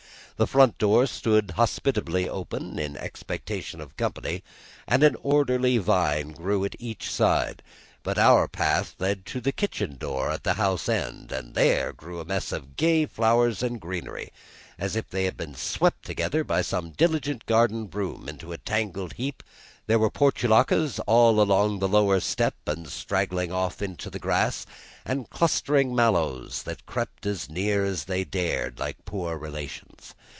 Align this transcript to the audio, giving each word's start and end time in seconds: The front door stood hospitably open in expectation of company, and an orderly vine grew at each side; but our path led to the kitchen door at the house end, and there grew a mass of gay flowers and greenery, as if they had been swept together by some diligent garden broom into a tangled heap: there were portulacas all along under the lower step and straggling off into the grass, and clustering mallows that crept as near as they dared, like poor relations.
The 0.37 0.47
front 0.47 0.79
door 0.79 1.05
stood 1.05 1.51
hospitably 1.51 2.27
open 2.27 2.79
in 2.79 2.97
expectation 2.97 3.79
of 3.79 3.95
company, 3.95 4.43
and 4.87 5.03
an 5.03 5.15
orderly 5.21 5.77
vine 5.77 6.31
grew 6.31 6.65
at 6.65 6.75
each 6.79 7.11
side; 7.11 7.61
but 8.01 8.17
our 8.17 8.47
path 8.47 8.95
led 8.97 9.23
to 9.27 9.39
the 9.39 9.51
kitchen 9.51 9.97
door 9.97 10.31
at 10.31 10.43
the 10.43 10.55
house 10.55 10.89
end, 10.89 11.31
and 11.31 11.53
there 11.53 11.93
grew 11.93 12.19
a 12.19 12.25
mass 12.25 12.51
of 12.51 12.75
gay 12.75 13.05
flowers 13.05 13.61
and 13.61 13.79
greenery, 13.79 14.33
as 14.79 14.95
if 14.95 15.07
they 15.11 15.25
had 15.25 15.37
been 15.37 15.53
swept 15.53 16.03
together 16.05 16.43
by 16.43 16.63
some 16.63 16.89
diligent 16.89 17.45
garden 17.45 17.85
broom 17.85 18.27
into 18.27 18.51
a 18.51 18.57
tangled 18.57 19.13
heap: 19.13 19.43
there 19.85 19.99
were 19.99 20.09
portulacas 20.09 20.99
all 21.05 21.39
along 21.39 21.73
under 21.73 21.81
the 21.81 21.87
lower 21.87 22.19
step 22.19 22.55
and 22.65 22.89
straggling 22.89 23.51
off 23.51 23.79
into 23.79 24.09
the 24.09 24.17
grass, 24.17 24.65
and 25.05 25.29
clustering 25.29 25.93
mallows 25.93 26.63
that 26.63 26.83
crept 26.87 27.27
as 27.27 27.47
near 27.47 27.85
as 27.85 28.05
they 28.05 28.23
dared, 28.23 28.79
like 28.79 29.05
poor 29.05 29.37
relations. 29.37 30.15